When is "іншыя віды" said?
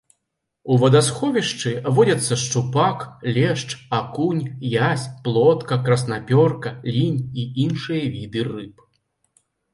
7.67-8.41